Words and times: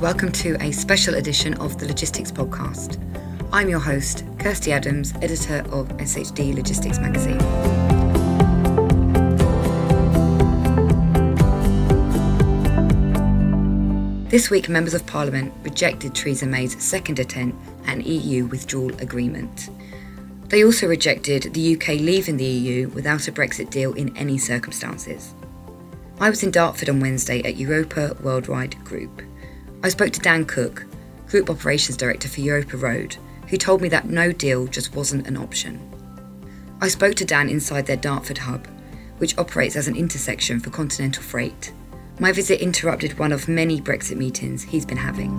welcome 0.00 0.32
to 0.32 0.56
a 0.62 0.72
special 0.72 1.16
edition 1.16 1.52
of 1.60 1.78
the 1.78 1.86
Logistics 1.86 2.32
Podcast. 2.32 2.98
I'm 3.52 3.68
your 3.68 3.80
host, 3.80 4.24
Kirsty 4.38 4.72
Adams, 4.72 5.12
editor 5.20 5.58
of 5.72 5.88
SHD 5.98 6.54
Logistics 6.54 6.98
Magazine. 6.98 7.36
This 14.30 14.48
week, 14.48 14.70
members 14.70 14.94
of 14.94 15.04
Parliament 15.04 15.52
rejected 15.62 16.14
Theresa 16.14 16.46
May's 16.46 16.82
second 16.82 17.18
attempt 17.18 17.62
at 17.84 17.96
an 17.96 18.00
EU 18.00 18.46
withdrawal 18.46 18.96
agreement. 19.02 19.68
They 20.48 20.64
also 20.64 20.86
rejected 20.86 21.52
the 21.52 21.76
UK 21.76 21.88
leaving 22.00 22.38
the 22.38 22.46
EU 22.46 22.88
without 22.88 23.28
a 23.28 23.32
Brexit 23.32 23.68
deal 23.68 23.92
in 23.92 24.16
any 24.16 24.38
circumstances. 24.38 25.34
I 26.18 26.30
was 26.30 26.42
in 26.42 26.52
Dartford 26.52 26.88
on 26.88 27.00
Wednesday 27.00 27.42
at 27.42 27.58
Europa 27.58 28.16
Worldwide 28.22 28.82
Group. 28.82 29.20
I 29.82 29.88
spoke 29.88 30.12
to 30.12 30.20
Dan 30.20 30.44
Cook, 30.44 30.84
Group 31.26 31.48
Operations 31.48 31.96
Director 31.96 32.28
for 32.28 32.42
Europa 32.42 32.76
Road, 32.76 33.16
who 33.48 33.56
told 33.56 33.80
me 33.80 33.88
that 33.88 34.10
no 34.10 34.30
deal 34.30 34.66
just 34.66 34.94
wasn't 34.94 35.26
an 35.26 35.38
option. 35.38 35.80
I 36.82 36.88
spoke 36.88 37.14
to 37.14 37.24
Dan 37.24 37.48
inside 37.48 37.86
their 37.86 37.96
Dartford 37.96 38.36
hub, 38.36 38.68
which 39.16 39.38
operates 39.38 39.76
as 39.76 39.88
an 39.88 39.96
intersection 39.96 40.60
for 40.60 40.68
continental 40.68 41.22
freight. 41.22 41.72
My 42.18 42.30
visit 42.30 42.60
interrupted 42.60 43.18
one 43.18 43.32
of 43.32 43.48
many 43.48 43.80
Brexit 43.80 44.18
meetings 44.18 44.64
he's 44.64 44.84
been 44.84 44.98
having. 44.98 45.30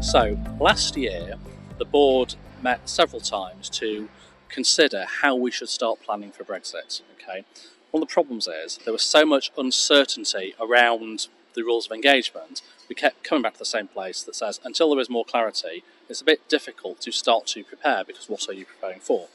So, 0.00 0.38
last 0.60 0.96
year, 0.96 1.34
the 1.78 1.84
board 1.84 2.36
met 2.62 2.88
several 2.88 3.20
times 3.20 3.68
to 3.70 4.08
consider 4.48 5.04
how 5.22 5.34
we 5.34 5.50
should 5.50 5.68
start 5.68 6.02
planning 6.02 6.32
for 6.32 6.44
Brexit. 6.44 7.02
Okay, 7.14 7.44
one 7.90 8.02
of 8.02 8.08
the 8.08 8.12
problems 8.12 8.48
is 8.48 8.78
there 8.84 8.92
was 8.92 9.02
so 9.02 9.24
much 9.24 9.50
uncertainty 9.56 10.54
around 10.60 11.28
the 11.54 11.62
rules 11.62 11.86
of 11.86 11.92
engagement. 11.92 12.62
We 12.88 12.94
kept 12.94 13.24
coming 13.24 13.42
back 13.42 13.54
to 13.54 13.58
the 13.58 13.64
same 13.64 13.88
place 13.88 14.22
that 14.22 14.34
says 14.34 14.60
until 14.64 14.90
there 14.90 15.00
is 15.00 15.10
more 15.10 15.24
clarity, 15.24 15.82
it's 16.08 16.20
a 16.20 16.24
bit 16.24 16.48
difficult 16.48 17.00
to 17.02 17.12
start 17.12 17.46
to 17.48 17.64
prepare 17.64 18.04
because 18.04 18.28
what 18.28 18.48
are 18.48 18.52
you 18.52 18.64
preparing 18.64 19.00
for? 19.00 19.28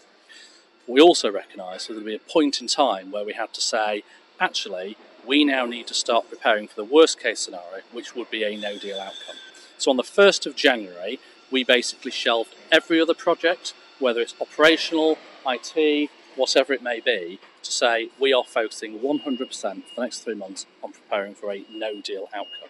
We 0.88 1.02
also 1.02 1.32
recognise 1.32 1.88
that 1.88 1.94
there 1.94 2.04
would 2.04 2.10
be 2.10 2.16
a 2.16 2.20
point 2.20 2.62
in 2.62 2.68
time 2.68 3.12
where 3.12 3.26
we 3.26 3.34
had 3.34 3.54
to 3.54 3.62
say, 3.62 4.04
actually, 4.40 4.98
we 5.26 5.46
now 5.46 5.66
need 5.66 5.88
to 5.88 5.94
start 5.94 6.30
preparing 6.30 6.68
for 6.68 6.76
the 6.76 6.84
worst 6.84 7.20
case 7.20 7.40
scenario, 7.40 7.84
which 7.92 8.16
would 8.16 8.30
be 8.30 8.44
a 8.44 8.58
no 8.58 8.78
deal 8.78 9.00
outcome. 9.00 9.38
So 9.78 9.92
on 9.92 9.98
the 9.98 10.04
1st 10.04 10.46
of 10.46 10.56
January, 10.56 11.20
we 11.52 11.64
basically 11.64 12.12
shelved 12.12 12.56
every 12.72 13.00
other 13.00 13.14
project 13.14 13.74
whether 14.04 14.20
it's 14.20 14.36
operational, 14.42 15.18
IT, 15.48 16.10
whatever 16.36 16.74
it 16.74 16.84
may 16.84 17.00
be, 17.00 17.40
to 17.64 17.72
say 17.72 18.10
we 18.20 18.34
are 18.34 18.44
focusing 18.44 19.00
100% 19.00 19.24
for 19.24 19.96
the 19.96 20.02
next 20.02 20.20
three 20.20 20.36
months 20.36 20.66
on 20.84 20.92
preparing 20.92 21.34
for 21.34 21.52
a 21.52 21.64
no 21.72 22.02
deal 22.02 22.28
outcome. 22.34 22.70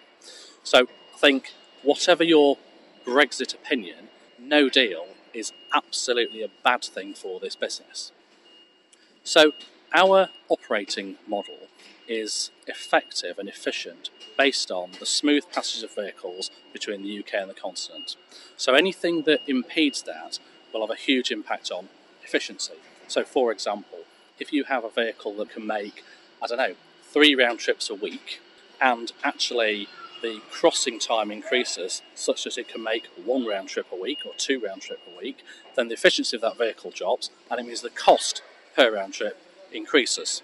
So 0.63 0.83
I 0.83 1.17
think, 1.17 1.51
whatever 1.81 2.23
your 2.23 2.57
Brexit 3.05 3.53
opinion, 3.53 4.09
no 4.39 4.69
deal 4.69 5.07
is 5.33 5.51
absolutely 5.73 6.43
a 6.43 6.49
bad 6.63 6.83
thing 6.83 7.13
for 7.13 7.39
this 7.39 7.55
business. 7.55 8.11
So, 9.23 9.53
our 9.93 10.29
operating 10.49 11.17
model 11.27 11.67
is 12.07 12.51
effective 12.67 13.39
and 13.39 13.47
efficient 13.47 14.09
based 14.37 14.69
on 14.69 14.91
the 14.99 15.05
smooth 15.05 15.43
passage 15.51 15.83
of 15.83 15.95
vehicles 15.95 16.51
between 16.73 17.03
the 17.03 17.19
UK 17.19 17.35
and 17.35 17.49
the 17.49 17.53
continent. 17.53 18.15
So, 18.57 18.73
anything 18.73 19.23
that 19.23 19.41
impedes 19.47 20.03
that 20.03 20.39
will 20.73 20.81
have 20.81 20.89
a 20.89 20.99
huge 20.99 21.31
impact 21.31 21.71
on 21.71 21.89
efficiency. 22.23 22.73
So, 23.07 23.23
for 23.23 23.51
example, 23.51 23.99
if 24.39 24.51
you 24.51 24.65
have 24.65 24.83
a 24.83 24.89
vehicle 24.89 25.33
that 25.35 25.49
can 25.51 25.67
make, 25.67 26.03
I 26.41 26.47
don't 26.47 26.57
know, 26.57 26.75
three 27.03 27.35
round 27.35 27.59
trips 27.59 27.89
a 27.89 27.95
week, 27.95 28.41
and 28.81 29.11
actually 29.23 29.87
the 30.21 30.41
crossing 30.49 30.99
time 30.99 31.29
increases 31.31 32.01
such 32.15 32.45
that 32.45 32.57
it 32.57 32.67
can 32.67 32.81
make 32.81 33.07
one 33.23 33.45
round 33.45 33.67
trip 33.67 33.87
a 33.91 33.95
week 33.95 34.19
or 34.25 34.33
two 34.37 34.59
round 34.59 34.81
trip 34.81 35.01
a 35.05 35.21
week, 35.21 35.43
then 35.75 35.89
the 35.89 35.93
efficiency 35.93 36.35
of 36.37 36.41
that 36.41 36.57
vehicle 36.57 36.91
drops, 36.91 37.29
and 37.51 37.59
it 37.59 37.65
means 37.65 37.81
the 37.81 37.89
cost 37.89 38.41
per 38.75 38.93
round 38.93 39.13
trip 39.13 39.39
increases. 39.71 40.41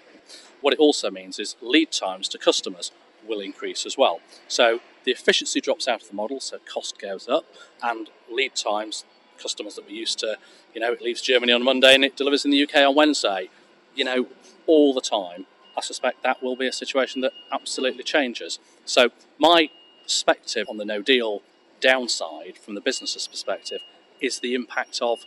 What 0.60 0.74
it 0.74 0.78
also 0.78 1.10
means 1.10 1.38
is 1.38 1.56
lead 1.62 1.90
times 1.90 2.28
to 2.28 2.38
customers 2.38 2.92
will 3.26 3.40
increase 3.40 3.86
as 3.86 3.96
well. 3.96 4.20
So 4.48 4.80
the 5.04 5.12
efficiency 5.12 5.60
drops 5.60 5.88
out 5.88 6.02
of 6.02 6.08
the 6.08 6.14
model, 6.14 6.40
so 6.40 6.58
cost 6.72 6.98
goes 6.98 7.28
up, 7.28 7.46
and 7.82 8.10
lead 8.30 8.54
times 8.54 9.04
customers 9.40 9.74
that 9.76 9.86
we 9.86 9.94
used 9.94 10.18
to, 10.20 10.36
you 10.74 10.80
know, 10.80 10.92
it 10.92 11.00
leaves 11.00 11.20
Germany 11.20 11.52
on 11.52 11.64
Monday 11.64 11.94
and 11.94 12.04
it 12.04 12.16
delivers 12.16 12.44
in 12.44 12.50
the 12.50 12.62
UK 12.62 12.76
on 12.76 12.94
Wednesday, 12.94 13.48
you 13.94 14.04
know, 14.04 14.26
all 14.66 14.92
the 14.94 15.00
time. 15.00 15.46
I 15.76 15.80
suspect 15.80 16.22
that 16.22 16.42
will 16.42 16.56
be 16.56 16.66
a 16.66 16.72
situation 16.72 17.20
that 17.22 17.32
absolutely 17.52 18.02
changes. 18.02 18.58
So, 18.84 19.10
my 19.38 19.70
perspective 20.02 20.66
on 20.68 20.76
the 20.76 20.84
no 20.84 21.02
deal 21.02 21.42
downside 21.80 22.58
from 22.58 22.74
the 22.74 22.80
business's 22.80 23.26
perspective 23.26 23.80
is 24.20 24.40
the 24.40 24.54
impact 24.54 24.98
of 25.00 25.24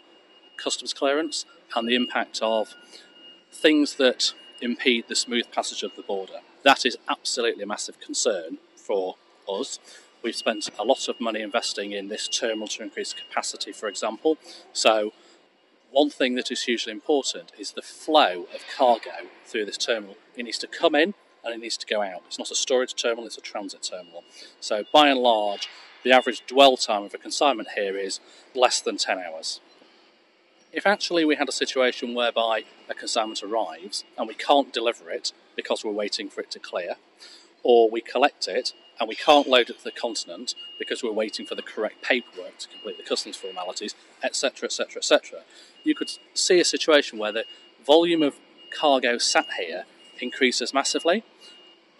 customs 0.58 0.94
clearance 0.94 1.46
and 1.76 1.88
the 1.88 1.96
impact 1.96 2.40
of 2.42 2.76
things 3.52 3.96
that 3.96 4.34
impede 4.62 5.06
the 5.08 5.16
smooth 5.16 5.52
passage 5.52 5.84
of 5.84 5.96
the 5.96 6.02
border. 6.02 6.40
That 6.64 6.86
is 6.86 6.98
absolutely 7.10 7.64
a 7.64 7.68
massive 7.68 8.00
concern 8.00 8.58
for 8.76 9.16
us. 9.48 9.80
We've 10.24 10.34
spent 10.34 10.70
a 10.80 10.86
lot 10.86 11.10
of 11.10 11.20
money 11.20 11.42
investing 11.42 11.92
in 11.92 12.08
this 12.08 12.30
terminal 12.30 12.68
to 12.70 12.84
increase 12.84 13.12
capacity, 13.12 13.74
for 13.74 13.90
example. 13.90 14.38
So, 14.72 15.12
one 15.92 16.10
thing 16.10 16.36
that 16.36 16.50
is 16.50 16.64
hugely 16.64 16.94
important 16.94 17.52
is 17.60 17.74
the 17.74 17.82
flow 17.82 18.48
of 18.56 18.62
cargo 18.76 19.28
through 19.46 19.66
this 19.66 19.78
terminal. 19.78 20.16
It 20.38 20.44
needs 20.44 20.58
to 20.60 20.68
come 20.68 20.96
in 20.96 21.14
and 21.44 21.54
it 21.54 21.60
needs 21.60 21.76
to 21.76 21.86
go 21.86 22.02
out. 22.02 22.22
It's 22.26 22.40
not 22.40 22.52
a 22.52 22.56
storage 22.56 22.96
terminal, 22.96 23.26
it's 23.26 23.38
a 23.38 23.42
transit 23.42 23.84
terminal. 23.84 24.24
So, 24.62 24.86
by 24.94 25.10
and 25.10 25.20
large, 25.20 25.68
the 26.04 26.14
average 26.14 26.46
dwell 26.48 26.78
time 26.78 27.04
of 27.04 27.14
a 27.14 27.18
consignment 27.18 27.70
here 27.76 27.98
is 27.98 28.22
less 28.56 28.80
than 28.80 28.96
10 28.96 29.20
hours. 29.20 29.60
If 30.72 30.88
actually 30.88 31.26
we 31.26 31.36
had 31.36 31.50
a 31.50 31.54
situation 31.54 32.16
whereby 32.16 32.64
a 32.90 32.94
consignment 32.94 33.44
arrives 33.44 34.06
and 34.18 34.30
we 34.30 34.36
can't 34.36 34.72
deliver 34.72 35.10
it 35.10 35.34
because 35.58 35.84
we're 35.84 35.92
waiting 35.92 36.30
for 36.30 36.40
it 36.40 36.50
to 36.52 36.60
clear, 36.60 36.96
or 37.62 37.90
we 37.90 38.00
collect 38.00 38.48
it 38.48 38.74
and 39.00 39.10
we 39.10 39.16
can't 39.16 39.48
load 39.48 39.70
it 39.70 39.80
to 39.80 39.84
the 39.84 39.92
continent 39.92 40.56
because 40.78 41.04
we're 41.04 41.12
waiting 41.12 41.46
for 41.46 41.56
the 41.56 41.62
correct 41.62 42.02
paperwork 42.02 42.58
to 42.60 42.68
complete 42.68 42.98
the 42.98 43.04
customs 43.04 43.36
formalities, 43.36 43.96
etc., 44.24 44.66
etc., 44.66 44.98
etc. 44.98 45.40
You 45.84 45.96
could 45.96 46.12
see 46.34 46.60
a 46.60 46.66
situation 46.66 47.18
where 47.18 47.32
the 47.32 47.46
volume 47.86 48.22
of 48.24 48.36
cargo 48.72 49.18
sat 49.18 49.48
here 49.58 49.86
increases 50.20 50.74
massively. 50.74 51.24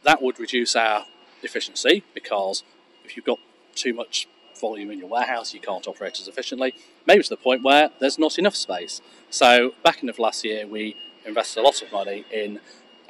That 0.04 0.22
would 0.22 0.40
reduce 0.40 0.76
our 0.76 1.06
efficiency 1.42 2.04
because 2.14 2.64
if 3.04 3.16
you've 3.16 3.26
got 3.26 3.40
too 3.76 3.94
much 3.94 4.28
volume 4.60 4.92
in 4.92 5.00
your 5.00 5.10
warehouse, 5.10 5.54
you 5.54 5.60
can't 5.60 5.88
operate 5.88 6.20
as 6.20 6.28
efficiently. 6.28 6.74
Maybe 7.06 7.24
to 7.24 7.30
the 7.30 7.38
point 7.38 7.64
where 7.64 7.90
there's 8.00 8.20
not 8.20 8.38
enough 8.38 8.56
space. 8.56 9.02
So, 9.30 9.74
back 9.84 10.02
in 10.04 10.10
of 10.10 10.20
last 10.20 10.46
year, 10.46 10.66
we 10.66 10.96
invested 11.26 11.62
a 11.62 11.64
lot 11.64 11.82
of 11.82 11.92
money 11.92 12.26
in 12.32 12.60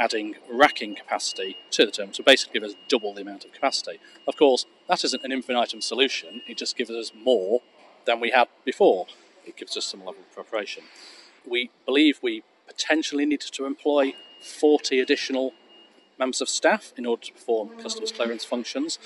adding 0.04 0.36
racking 0.52 0.96
capacity 0.96 1.56
to 1.72 1.86
the 1.86 1.92
terminal 1.92 2.14
to 2.14 2.24
basically 2.24 2.60
give 2.60 2.70
us 2.70 2.76
double 2.90 3.14
the 3.14 3.22
amount 3.22 3.46
of 3.46 3.54
capacity. 3.54 4.00
Of 4.28 4.36
course, 4.36 4.66
that 4.90 5.04
isn't 5.06 5.24
an 5.24 5.32
infinitum 5.32 5.80
solution, 5.80 6.42
it 6.46 6.58
just 6.58 6.76
gives 6.76 6.92
us 6.92 7.14
more 7.16 7.62
than 8.06 8.20
we 8.20 8.32
had 8.32 8.50
before. 8.66 9.08
It 9.46 9.56
gives 9.56 9.78
us 9.78 9.86
some 9.86 10.02
level 10.02 10.22
of 10.22 10.34
preparation. 10.34 10.84
We 11.48 11.70
believe 11.86 12.20
we 12.22 12.44
potentially 12.68 13.26
needed 13.26 13.52
to 13.54 13.66
employ 13.66 14.14
40 14.42 15.00
additional 15.00 15.54
members 16.20 16.42
of 16.42 16.50
staff 16.50 16.92
in 16.98 17.06
order 17.06 17.24
to 17.24 17.34
perform 17.34 17.70
customs 17.82 18.12
clearance 18.12 18.44
functions. 18.44 19.00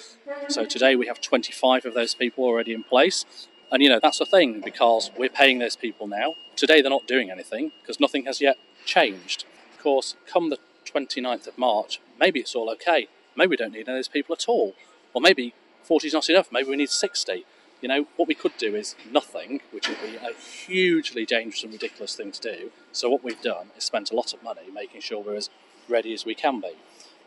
So 0.49 0.65
today 0.65 0.95
we 0.95 1.05
have 1.07 1.21
25 1.21 1.85
of 1.85 1.93
those 1.93 2.15
people 2.15 2.43
already 2.43 2.73
in 2.73 2.83
place. 2.83 3.23
And 3.71 3.83
you 3.83 3.89
know, 3.89 3.99
that's 4.01 4.19
a 4.19 4.25
thing 4.25 4.61
because 4.61 5.11
we're 5.17 5.29
paying 5.29 5.59
those 5.59 5.75
people 5.75 6.07
now. 6.07 6.33
Today 6.55 6.81
they're 6.81 6.89
not 6.89 7.07
doing 7.07 7.29
anything 7.29 7.71
because 7.81 7.99
nothing 7.99 8.25
has 8.25 8.41
yet 8.41 8.57
changed. 8.85 9.45
Of 9.73 9.83
course, 9.83 10.15
come 10.25 10.49
the 10.49 10.57
29th 10.91 11.47
of 11.47 11.57
March, 11.57 12.01
maybe 12.19 12.39
it's 12.39 12.55
all 12.55 12.69
okay. 12.71 13.07
Maybe 13.35 13.51
we 13.51 13.57
don't 13.57 13.71
need 13.71 13.87
any 13.87 13.97
of 13.97 13.97
those 13.97 14.07
people 14.07 14.33
at 14.33 14.47
all. 14.47 14.73
Or 15.13 15.21
maybe 15.21 15.53
40 15.83 16.07
is 16.07 16.13
not 16.13 16.29
enough. 16.29 16.51
Maybe 16.51 16.69
we 16.69 16.75
need 16.75 16.89
60. 16.89 17.45
You 17.81 17.87
know, 17.87 18.07
what 18.15 18.27
we 18.27 18.33
could 18.33 18.57
do 18.57 18.75
is 18.75 18.95
nothing, 19.11 19.61
which 19.71 19.87
would 19.87 20.01
be 20.01 20.15
a 20.15 20.33
hugely 20.33 21.25
dangerous 21.25 21.63
and 21.63 21.71
ridiculous 21.71 22.15
thing 22.15 22.31
to 22.31 22.41
do. 22.41 22.71
So, 22.91 23.09
what 23.09 23.23
we've 23.23 23.41
done 23.41 23.67
is 23.77 23.83
spent 23.83 24.11
a 24.11 24.15
lot 24.15 24.33
of 24.33 24.41
money 24.41 24.71
making 24.73 25.01
sure 25.01 25.21
we're 25.21 25.35
as 25.35 25.51
ready 25.87 26.13
as 26.13 26.25
we 26.25 26.33
can 26.33 26.59
be. 26.59 26.71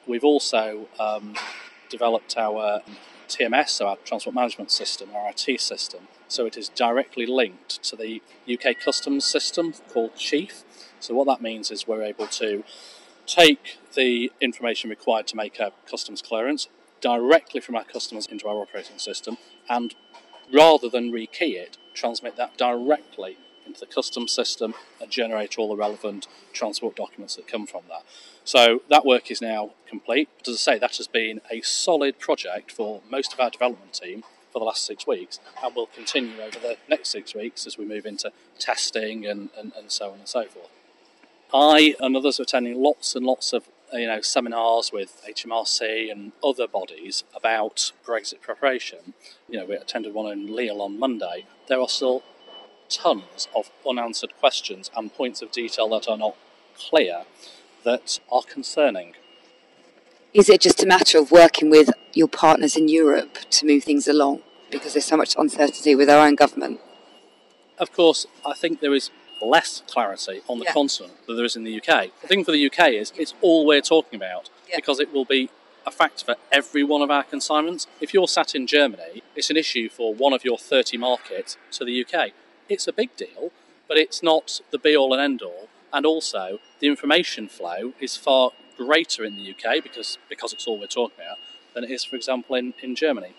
We've 0.08 0.24
also 0.24 0.88
um, 0.98 1.36
developed 1.88 2.36
our 2.36 2.80
TMS, 3.28 3.68
so 3.68 3.86
our 3.86 3.96
transport 4.04 4.34
management 4.34 4.72
system, 4.72 5.10
our 5.14 5.30
IT 5.30 5.60
system, 5.60 6.08
so 6.26 6.46
it 6.46 6.56
is 6.56 6.68
directly 6.70 7.26
linked 7.26 7.82
to 7.84 7.94
the 7.94 8.20
UK 8.52 8.76
customs 8.78 9.24
system 9.24 9.72
called 9.92 10.16
Chief. 10.16 10.64
So, 10.98 11.14
what 11.14 11.26
that 11.28 11.40
means 11.40 11.70
is 11.70 11.86
we're 11.86 12.02
able 12.02 12.26
to 12.26 12.64
take 13.30 13.78
the 13.94 14.32
information 14.40 14.90
required 14.90 15.26
to 15.28 15.36
make 15.36 15.60
a 15.60 15.72
customs 15.88 16.20
clearance 16.20 16.68
directly 17.00 17.60
from 17.60 17.76
our 17.76 17.84
customers 17.84 18.26
into 18.26 18.48
our 18.48 18.60
operating 18.60 18.98
system 18.98 19.38
and 19.68 19.94
rather 20.52 20.88
than 20.88 21.12
rekey 21.12 21.54
it, 21.54 21.78
transmit 21.94 22.36
that 22.36 22.56
directly 22.58 23.38
into 23.64 23.80
the 23.80 23.86
customs 23.86 24.32
system 24.32 24.74
and 25.00 25.10
generate 25.10 25.58
all 25.58 25.68
the 25.68 25.76
relevant 25.76 26.26
transport 26.52 26.96
documents 26.96 27.36
that 27.36 27.46
come 27.46 27.66
from 27.66 27.82
that. 27.88 28.02
So 28.42 28.82
that 28.90 29.06
work 29.06 29.30
is 29.30 29.40
now 29.40 29.70
complete. 29.86 30.28
But 30.38 30.48
as 30.48 30.54
I 30.56 30.74
say, 30.74 30.78
that 30.78 30.96
has 30.96 31.06
been 31.06 31.40
a 31.50 31.60
solid 31.60 32.18
project 32.18 32.72
for 32.72 33.00
most 33.08 33.32
of 33.32 33.38
our 33.38 33.50
development 33.50 33.94
team 33.94 34.24
for 34.52 34.58
the 34.58 34.64
last 34.64 34.84
six 34.84 35.06
weeks 35.06 35.38
and 35.62 35.74
will 35.76 35.86
continue 35.86 36.40
over 36.40 36.58
the 36.58 36.76
next 36.88 37.10
six 37.10 37.34
weeks 37.34 37.66
as 37.66 37.78
we 37.78 37.84
move 37.84 38.06
into 38.06 38.32
testing 38.58 39.24
and, 39.24 39.50
and, 39.56 39.72
and 39.78 39.92
so 39.92 40.10
on 40.10 40.18
and 40.18 40.28
so 40.28 40.46
forth. 40.46 40.70
I 41.52 41.94
and 42.00 42.16
others 42.16 42.38
are 42.38 42.44
attending 42.44 42.80
lots 42.80 43.14
and 43.14 43.26
lots 43.26 43.52
of 43.52 43.68
you 43.92 44.06
know 44.06 44.20
seminars 44.20 44.92
with 44.92 45.22
HMRC 45.28 46.10
and 46.10 46.32
other 46.44 46.66
bodies 46.66 47.24
about 47.34 47.92
Brexit 48.06 48.40
preparation. 48.40 49.14
You 49.48 49.58
know, 49.58 49.66
we 49.66 49.74
attended 49.74 50.14
one 50.14 50.30
in 50.30 50.54
Lille 50.54 50.80
on 50.80 50.98
Monday. 50.98 51.46
There 51.68 51.80
are 51.80 51.88
still 51.88 52.22
tons 52.88 53.48
of 53.54 53.70
unanswered 53.88 54.36
questions 54.38 54.90
and 54.96 55.14
points 55.14 55.42
of 55.42 55.52
detail 55.52 55.88
that 55.90 56.08
are 56.08 56.18
not 56.18 56.36
clear 56.76 57.24
that 57.84 58.20
are 58.30 58.42
concerning. 58.42 59.14
Is 60.32 60.48
it 60.48 60.60
just 60.60 60.82
a 60.82 60.86
matter 60.86 61.18
of 61.18 61.32
working 61.32 61.70
with 61.70 61.90
your 62.14 62.28
partners 62.28 62.76
in 62.76 62.88
Europe 62.88 63.38
to 63.50 63.66
move 63.66 63.84
things 63.84 64.06
along 64.06 64.42
because 64.70 64.92
there's 64.92 65.04
so 65.04 65.16
much 65.16 65.34
uncertainty 65.36 65.94
with 65.94 66.08
our 66.08 66.24
own 66.24 66.36
government? 66.36 66.80
Of 67.78 67.92
course, 67.92 68.26
I 68.44 68.54
think 68.54 68.80
there 68.80 68.94
is 68.94 69.10
less 69.42 69.82
clarity 69.86 70.40
on 70.48 70.58
the 70.58 70.64
yeah. 70.64 70.72
continent 70.72 71.14
than 71.26 71.36
there 71.36 71.44
is 71.44 71.56
in 71.56 71.64
the 71.64 71.76
UK. 71.76 72.10
The 72.22 72.28
thing 72.28 72.44
for 72.44 72.52
the 72.52 72.66
UK 72.66 72.90
is 72.90 73.12
it's 73.16 73.34
all 73.40 73.66
we're 73.66 73.80
talking 73.80 74.16
about 74.16 74.50
yeah. 74.68 74.76
because 74.76 75.00
it 75.00 75.12
will 75.12 75.24
be 75.24 75.50
a 75.86 75.90
fact 75.90 76.24
for 76.24 76.36
every 76.52 76.84
one 76.84 77.02
of 77.02 77.10
our 77.10 77.22
consignments. 77.22 77.86
If 78.00 78.12
you're 78.14 78.28
sat 78.28 78.54
in 78.54 78.66
Germany, 78.66 79.22
it's 79.34 79.50
an 79.50 79.56
issue 79.56 79.88
for 79.88 80.14
one 80.14 80.32
of 80.32 80.44
your 80.44 80.58
30 80.58 80.96
markets 80.98 81.56
to 81.72 81.84
the 81.84 82.04
UK. 82.04 82.30
It's 82.68 82.86
a 82.86 82.92
big 82.92 83.16
deal, 83.16 83.50
but 83.88 83.96
it's 83.96 84.22
not 84.22 84.60
the 84.70 84.78
be 84.78 84.96
all 84.96 85.12
and 85.12 85.22
end 85.22 85.42
all. 85.42 85.68
And 85.92 86.06
also, 86.06 86.60
the 86.78 86.86
information 86.86 87.48
flow 87.48 87.94
is 88.00 88.16
far 88.16 88.52
greater 88.76 89.24
in 89.24 89.36
the 89.36 89.50
UK 89.50 89.82
because, 89.82 90.18
because 90.28 90.52
it's 90.52 90.66
all 90.66 90.78
we're 90.78 90.86
talking 90.86 91.16
about 91.24 91.38
than 91.74 91.84
it 91.84 91.90
is, 91.90 92.04
for 92.04 92.16
example, 92.16 92.56
in, 92.56 92.74
in 92.82 92.94
Germany. 92.94 93.34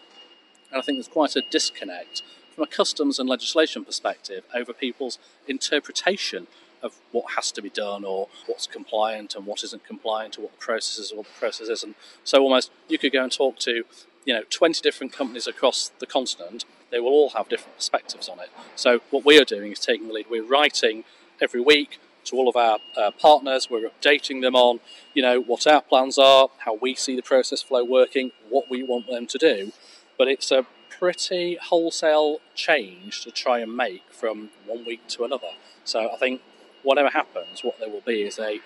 And 0.72 0.80
I 0.80 0.82
think 0.82 0.98
there's 0.98 1.08
quite 1.08 1.36
a 1.36 1.42
disconnect 1.50 2.24
from 2.62 2.68
a 2.68 2.76
customs 2.76 3.18
and 3.18 3.28
legislation 3.28 3.84
perspective 3.84 4.44
over 4.54 4.72
people's 4.72 5.18
interpretation 5.48 6.46
of 6.84 7.00
what 7.12 7.32
has 7.36 7.52
to 7.52 7.62
be 7.62 7.70
done 7.70 8.06
or 8.06 8.28
what's 8.46 8.68
compliant 8.68 9.34
and 9.34 9.48
what 9.48 9.64
isn't 9.64 9.84
compliant 9.84 10.38
or 10.38 10.42
what 10.42 10.52
the 10.52 10.58
process 10.60 11.00
is 11.00 11.12
or 11.12 11.18
what 11.18 11.26
the 11.26 11.40
process 11.40 11.70
isn't. 11.70 11.96
So 12.24 12.40
almost 12.40 12.72
you 12.88 13.00
could 13.00 13.14
go 13.14 13.24
and 13.24 13.32
talk 13.32 13.58
to 13.60 13.84
you 14.26 14.34
know 14.36 14.44
20 14.52 14.80
different 14.82 15.12
companies 15.12 15.48
across 15.48 15.92
the 15.98 16.06
continent 16.06 16.66
they 16.92 17.00
will 17.00 17.10
all 17.10 17.30
have 17.30 17.50
different 17.50 17.76
perspectives 17.78 18.30
on 18.30 18.40
it. 18.40 18.50
So 18.76 19.00
what 19.10 19.26
we 19.26 19.40
are 19.40 19.46
doing 19.46 19.72
is 19.72 19.80
taking 19.80 20.08
the 20.08 20.14
lead. 20.14 20.28
We're 20.30 20.46
writing 20.46 21.04
every 21.42 21.62
week 21.62 22.00
to 22.26 22.36
all 22.36 22.48
of 22.48 22.56
our 22.56 22.78
uh, 22.96 23.10
partners. 23.12 23.70
We're 23.72 23.90
updating 23.90 24.42
them 24.42 24.56
on 24.56 24.82
you 25.16 25.24
know 25.24 25.42
what 25.42 25.66
our 25.66 25.82
plans 25.82 26.20
are 26.20 26.50
how 26.60 26.76
we 26.76 26.94
see 26.94 27.16
the 27.16 27.24
process 27.24 27.64
flow 27.64 27.84
working 27.84 28.32
what 28.50 28.70
we 28.70 28.84
want 28.84 29.08
them 29.08 29.26
to 29.26 29.40
do. 29.40 29.72
But 30.16 30.28
it's 30.28 30.52
a 30.52 30.68
pretty 31.00 31.56
wholesale 31.56 32.40
change 32.54 33.22
to 33.24 33.32
try 33.32 33.60
and 33.60 33.76
make 33.76 34.04
from 34.12 34.50
one 34.66 34.86
week 34.86 35.08
to 35.08 35.24
another. 35.24 35.52
So 35.84 36.12
I 36.12 36.18
think 36.18 36.42
whatever 36.84 37.10
happens, 37.10 37.64
what 37.64 37.80
there 37.80 37.90
will 37.90 38.02
be 38.02 38.24
is 38.24 38.38
a 38.38 38.60